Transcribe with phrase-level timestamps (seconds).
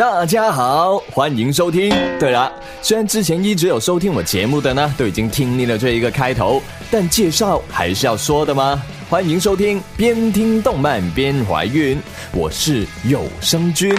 [0.00, 1.90] 大家好，欢迎收听。
[2.18, 8.82] 对了，虽然之前一直有收听我节目的呢，都已经听腻了这一个开头，但介绍还是要说的吗？
[9.10, 12.00] 欢迎收听，边听动漫边怀孕，
[12.32, 13.94] 我是有声君。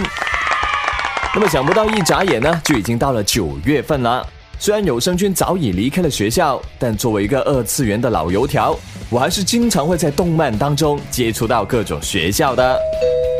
[1.36, 4.26] 那么想不到一眨眼呢，就已经到了九月份了。
[4.58, 8.76] 虽然有声君早已离开了学校，但作为一个二次元的老油条，
[9.08, 12.76] 我还是经常会在动漫当中接触到各种学校的。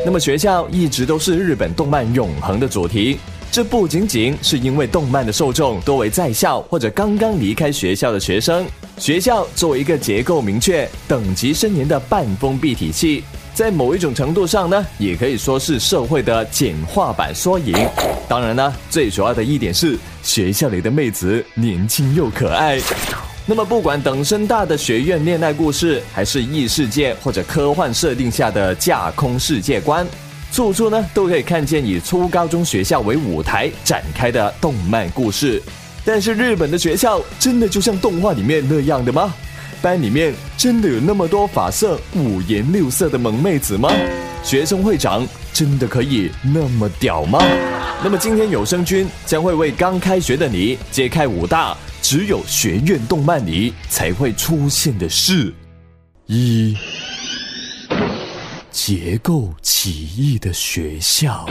[0.05, 3.19] 那么学校一直都是日本动漫永恒的主题。
[3.53, 8.67] 这不仅仅是因为动漫的受众多为在校或者刚刚离开学校的学生。
[8.99, 13.23] 学校作为一个结构明确、等级森严的半封闭体系，
[13.55, 17.77] 在某一种程度上呢，也可以说是社会的简化版缩影。
[18.27, 22.81] 当然呢，最主要的一点是学校里的妹子年轻又可爱。
[23.45, 30.07] 那么，不管等身大的学院恋爱故事，还是异世界或者科幻设定下的架空世界观，
[30.53, 35.61] 处处呢都可以看见以初高中学校为舞台展开的动漫故事。
[36.05, 39.35] 但是，日本的学校真的就像动画里面那样的吗？
[39.81, 43.91] 班里面真的有那么多发色五颜六色的萌妹子吗？
[44.45, 47.41] 学生会长真的可以那么屌吗？
[48.05, 51.77] 那么，今天有声君将会为刚开学的你揭开五大。
[52.13, 55.51] 只有学院动漫里才会出现的事：
[56.27, 56.77] 一、
[58.71, 61.49] 结构奇异的学校。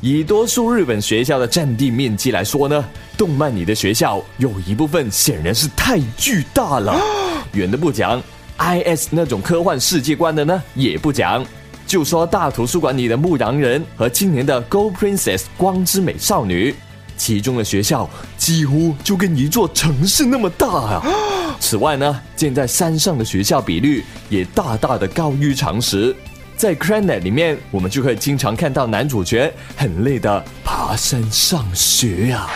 [0.00, 2.82] 以多数日本学校的占地面积来说呢，
[3.18, 6.98] 动漫里的学校有一部分显然是太巨大了。
[7.52, 8.22] 远的不讲
[8.56, 11.44] ，IS 那种科幻世界观的呢也不讲，
[11.86, 16.74] 就说大图书馆里的牧羊人和今年的 Go Princess 光之美少女。
[17.16, 21.02] 其中的学校几乎就跟一座城市那么大啊！
[21.58, 26.14] 此外呢，建在山上的学校比率也大大的高于常识。
[26.56, 32.50] 在《Cranet》里面，我们就可以经常看到男主角很累的爬山上学啊。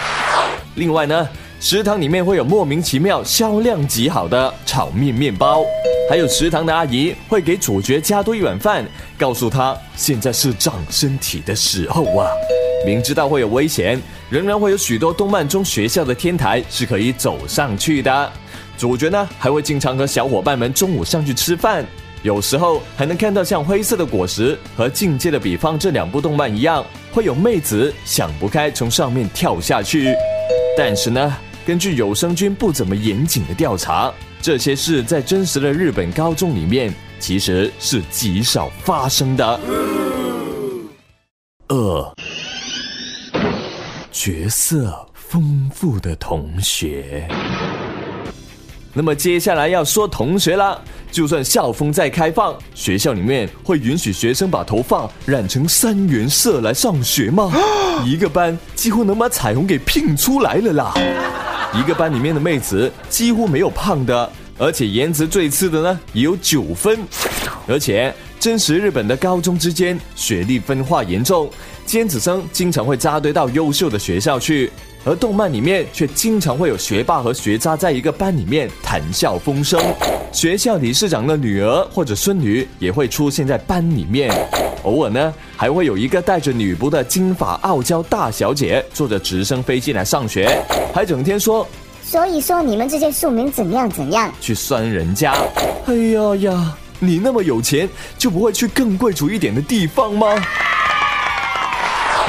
[0.76, 1.28] 另外呢，
[1.60, 5.62] 食堂里面会有莫名其妙销量极好的炒面面包，
[6.08, 8.86] 还有食堂的阿姨会给主角加多一碗饭，
[9.18, 12.26] 告诉他现在是长身体的时候啊。
[12.86, 14.00] 明知道会有危险，
[14.30, 18.32] 仍然会有许多动漫中学校的天台是可以走上去的。
[18.78, 21.84] 主角呢，还会经常和小伙伴们中午上去吃饭，
[22.22, 30.14] 有时候还能看到像《灰色的果实》和《境界的彼方》这两部动漫一样，会有妹子想不开从上面跳下去。
[30.78, 31.36] 但是呢，
[31.66, 39.60] 根据有声君不怎么严谨的调查，这些事在真实的日本高中里面其实是极少发生的。
[41.66, 42.14] 二。
[44.22, 47.26] 角色丰富的同学，
[48.92, 50.78] 那么接下来要说同学了。
[51.10, 57.50] 就算校风再开放，学校里面会允许学生把头发染成三原色来上学吗？
[58.04, 60.92] 一个班几乎能把彩虹给拼出来了啦！
[61.72, 66.98] 一个班里面的妹子几乎没有胖的，而且颜值最次的呢也有九分，
[67.66, 71.48] 而且真实日本的高中之间学历分化严重。
[71.84, 74.72] 尖子生经常会扎堆到优秀的学校去，
[75.04, 79.78] 而动漫里面却经常会有学霸和学渣在一个班里面谈笑风生。
[80.32, 84.32] 学校理事长的女儿或者孙女也会出现在班里面，
[84.84, 90.48] 偶尔呢还会有一个带着女仆的金发傲娇大小姐坐着直升飞机来上学，
[90.94, 91.66] 还整天说
[92.02, 95.34] ：“所以说你们这些庶民怎样怎样去酸人家。”
[95.86, 100.28] 哎呀呀，你那么有钱，就不会去更贵族一点的地方吗？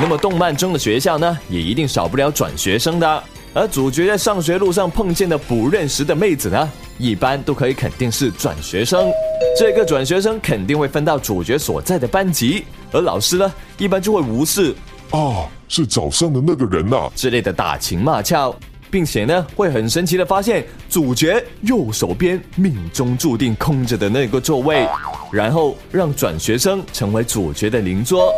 [0.02, 3.24] 那么，动漫中的学校呢，也一定少不了转学生的。
[3.54, 9.12] 而主角在上学路上碰见的不认识的妹子呢，一般都可以肯定是转学生。
[9.60, 14.74] 这个转学生肯定会分到主角所在的班级，而老师呢，一般就会无视
[15.10, 18.56] 啊，是早上的那个人呐之类的打情骂俏，
[18.92, 24.86] 并且呢，会很神奇的发现主角右手边命中注定空着的那个座位，
[25.32, 28.32] 然后让转学生成为主角的邻桌。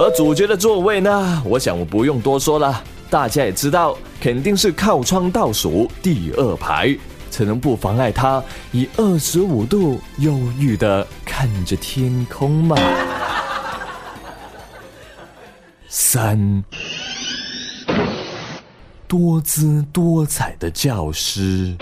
[0.00, 1.42] 而主角的座位呢？
[1.46, 6.96] 我想我不用多说了，大家也知道，肯定是靠窗倒数第二排，
[7.30, 8.42] 才能不妨碍他
[8.72, 12.76] 以二十五度忧郁的看着天空嘛。
[15.88, 16.64] 三，
[19.10, 21.74] 多姿多彩的教师，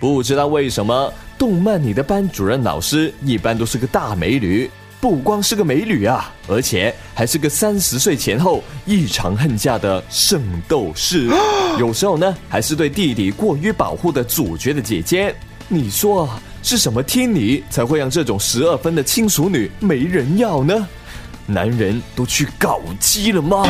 [0.00, 4.68] 不知道为什么，动漫里的班主任老师一般都是个大美女。
[5.00, 11.28] 不光是个美女啊，而且还是个三十岁前后异常恨嫁的圣斗士。
[11.78, 15.32] 有时候呢，还是对弟弟过于保护的主角的姐姐。
[15.68, 16.28] 你说
[16.64, 20.88] 是什么天理才会让这种十二分的亲属女没人要呢？
[21.46, 23.62] 男人都去搞基了吗？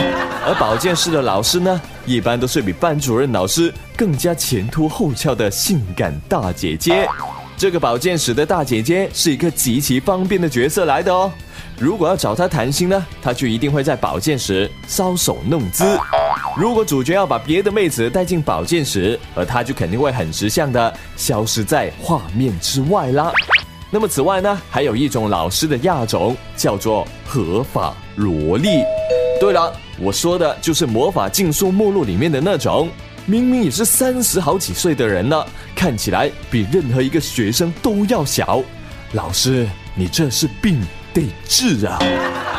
[0.46, 7.08] 而保健室的老师呢，一般都是比班主任老师更加前凸后翘的性感大姐姐。
[7.56, 11.30] 这个保健室的大姐姐是一个极其方便的角色来的哦。
[11.78, 15.98] 如果要找她谈心呢，她就一定会在保健室搔首弄姿。
[16.56, 23.32] 如果主角要把别的妹子带进保健室，而她就肯定会很识相的消失在画面之外啦。
[23.94, 28.68] 那么此外呢，还有一种老师的亚种叫做合法萝莉。
[29.38, 32.88] 对了，我说的就是魔法禁书目录里面的那种，
[33.24, 35.46] 明明也是三十好几岁的人了，
[35.76, 38.60] 看起来比任何一个学生都要小。
[39.12, 39.64] 老师，
[39.94, 40.80] 你这是病
[41.12, 41.96] 得治啊！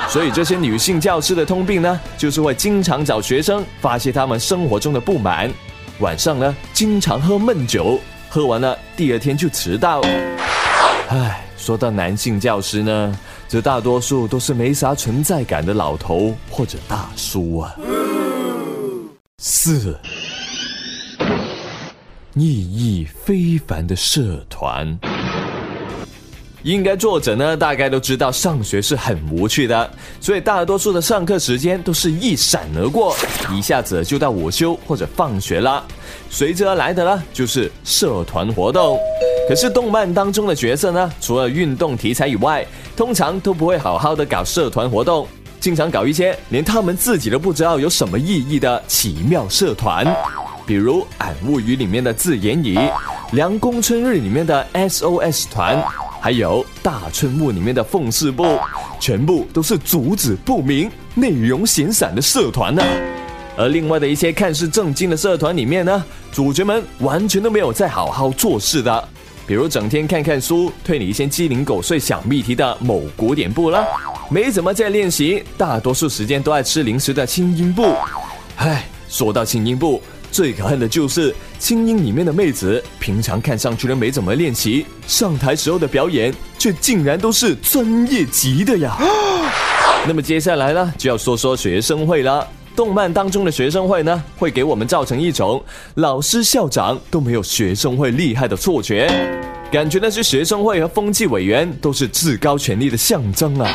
[0.08, 5.52] 所以这些女性教师的通病呢，就是会经常找学生发泄他们生活中的不满，
[6.00, 8.00] 晚上呢经常喝闷酒，
[8.30, 10.02] 喝完了第二天就迟到。
[11.08, 17.76] 唉，说到男性教师呢，这大多数都是没啥存在感的老头或者大叔啊。
[19.38, 19.96] 四，
[22.34, 24.98] 意义非凡的社团。
[26.64, 29.88] 应该作者呢，大概都知道上学是很无趣的，
[30.20, 33.16] 所以大多数的上课时间都是一闪而过，
[33.54, 35.86] 一下子就到午休或者放学了。
[36.32, 38.98] 随之而来的呢，就是社团活动。
[39.48, 42.66] 可是动漫当中的角色呢，除了运动题材以外，
[42.96, 45.28] 通常都不会好好的搞社团活动，
[45.60, 50.06] 经常搞一些连他们自己都不知道有什么意义的奇妙社团，
[50.66, 52.76] 比如《俺物语》里面的自言语，
[53.34, 55.84] 《凉宫春日》里面的 SOS 团。
[56.20, 58.58] 还有大春木里面的奉事部，
[59.00, 62.82] 全部都是主旨不明、内容闲散的社团呢。
[63.56, 69.08] 而另外的一些看似正经的社团里面呢，主角们完全都没有在好好做事的。
[69.48, 73.86] 比如整天看看书、推你一些鸡零狗碎小秘题的某古典部啦，
[74.30, 77.96] 没怎么在练习，大多数时间都爱吃零食的轻音部。
[78.56, 80.02] 唉，说到轻音部。
[80.32, 88.98] 最可恨的就是轻音里面的妹子，平常看上去都没怎么练习，上台时候的表演却竟然都是专业级的呀。
[90.06, 92.46] 那么接下来呢，就要说说学生会了。
[92.76, 95.64] 动漫当中的学生会呢，会给我们造成一种
[95.96, 99.08] 老师校长都没有学生会厉害的错觉，
[99.72, 103.72] 感觉那些学生会和风纪委员都是至高权力的象征啊。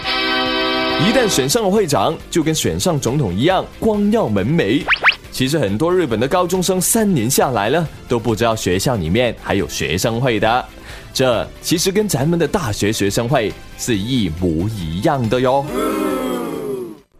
[1.00, 4.85] 一旦选上了会长，就跟选上总统一样，光耀门楣。
[5.32, 10.64] 其实很多日本的高中生三年下来了都不知道学校里面还有学生会的，
[11.14, 15.64] 这其实跟咱们的大学学生会是一模一样的哟。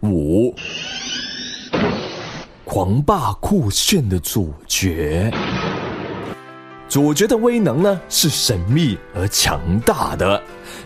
[0.03, 0.40] 五，
[2.73, 5.29] 狂霸酷炫的主角，
[6.89, 10.41] 主角的威能呢是神秘而强大的，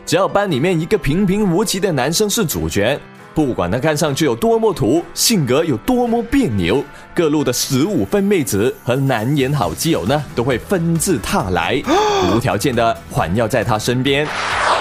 [0.07, 2.99] 只要班里面一个平平无奇的男生是主角。
[3.35, 11.83] 不管他看上去有多么土，性格有多么别扭，各路的十五分妹子和难言好基友呢，都会纷至沓来，
[12.33, 14.25] 无条件的环绕在他身边。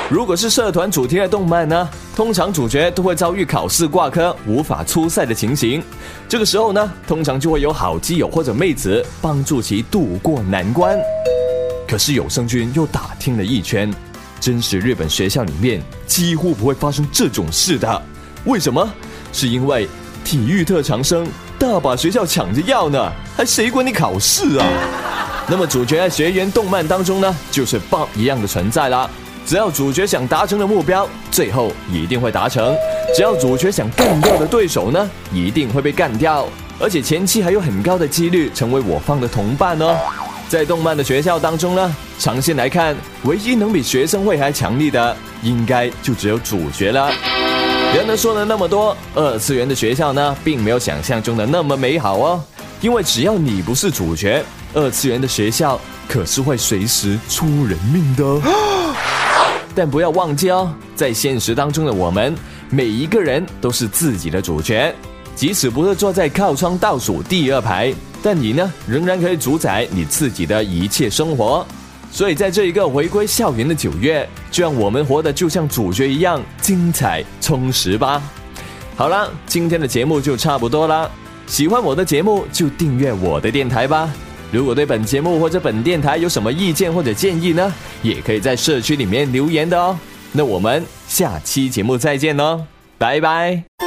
[0.08, 5.82] 如果是社团主题的动漫呢，通常主角都会遭遇考试挂科、无法出赛的情形。
[6.30, 10.96] 这个时候呢，通常就会有好基友或者妹子帮助其渡过难关。
[11.88, 13.92] 可是有声君又打听了一圈，
[14.40, 18.02] 真实日本学校里面几乎不会发生这种事的。
[18.45, 18.88] 为什么？
[19.31, 19.88] 是因为
[20.24, 24.66] 体育特长生大把学校抢着要呢，还谁管你考试啊？
[25.47, 29.09] 那么主角在学员动漫当中呢，就是 BOSS 一样的存在啦。
[29.45, 32.73] 只要主角想达成的目标，最后一定会达成；
[33.16, 36.47] 只要主角想干掉的对手呢，一定会被干掉，
[36.80, 39.97] 而且前期还有很高的几率成为我方的同伴哦。
[40.47, 47.12] 在动漫的学校当中呢，长线来看，唯一能比学生会还强力的，应该就只有主角了。
[47.94, 52.44] 人们说了那么多，二次元的学校呢，并没有想象中的那么美好哦。
[52.81, 58.42] 因为只要你不是主角，二次元的学校可是会随时出人命的。
[59.76, 62.35] 但不要忘记哦，在现实当中的我们，
[62.71, 64.94] 每一个人都是自己的主角。
[65.35, 71.66] 即使不是坐在靠窗倒数第二排，但你呢，仍然可以主宰你自己的一切生活。
[72.14, 78.22] 所以，在这一个回归校园的九月，就让我们活得就像主角一样精彩充实吧。
[78.96, 81.10] 好了，今天的节目就差不多了。
[81.48, 84.14] 喜欢我的节目就订阅我的电台吧。
[84.52, 89.98] 如果对本节目或者本电台有什么意见或者建议呢，也可以在社区里面留言的哦。
[90.32, 92.64] 那我们下期节目再见喽，
[93.00, 93.82] 拜拜。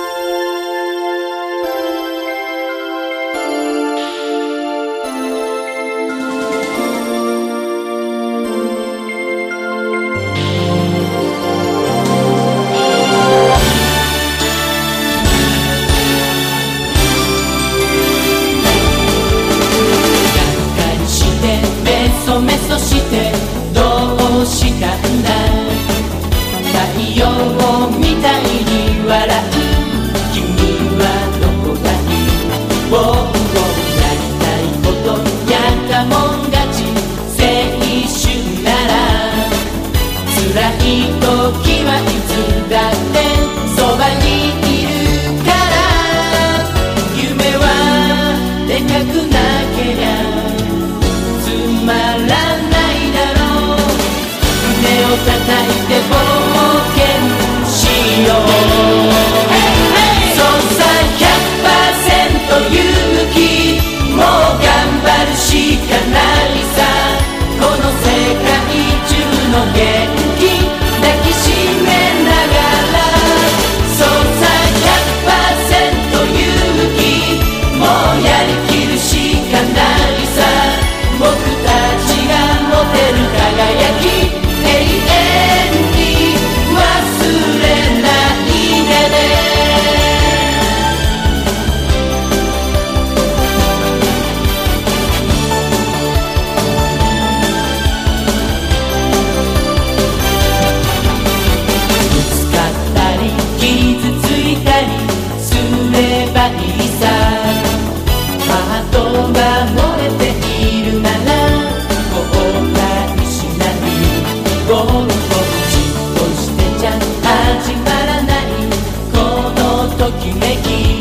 [120.47, 120.96] making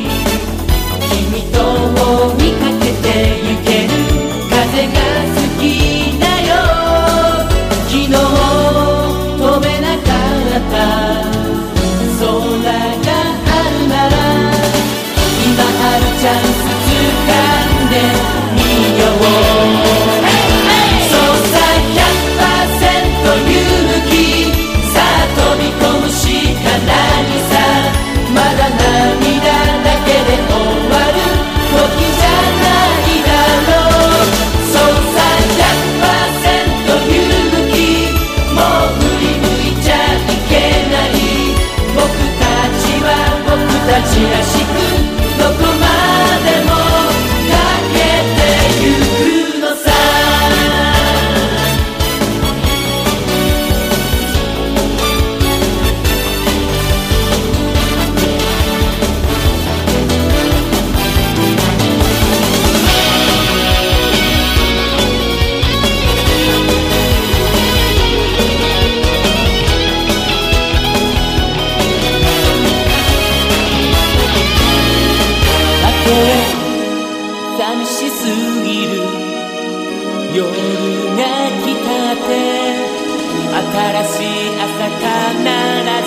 [77.86, 78.26] しす
[78.64, 78.94] ぎる。
[80.34, 81.22] 夜が
[81.64, 82.30] 来たって
[83.56, 85.06] 新しい朝必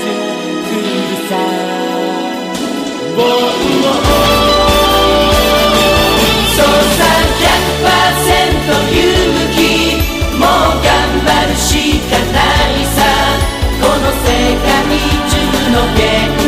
[0.01, 0.11] ず
[0.67, 0.91] 来る
[1.29, 1.33] さ
[3.17, 3.79] 「ボン
[11.25, 12.39] 張る」しかな
[12.71, 12.99] いさ。
[13.81, 14.27] この世
[14.67, 14.69] 界
[15.31, 15.33] 中
[15.71, 16.03] の限
[16.37, 16.48] 界